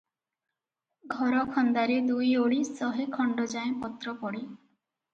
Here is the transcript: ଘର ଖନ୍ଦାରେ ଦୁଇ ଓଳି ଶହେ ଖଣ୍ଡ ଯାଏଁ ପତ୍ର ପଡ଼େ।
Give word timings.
ଘର 1.15 1.43
ଖନ୍ଦାରେ 1.57 1.99
ଦୁଇ 2.09 2.33
ଓଳି 2.47 2.59
ଶହେ 2.81 3.09
ଖଣ୍ଡ 3.21 3.49
ଯାଏଁ 3.57 3.81
ପତ୍ର 3.87 4.19
ପଡ଼େ। 4.27 4.45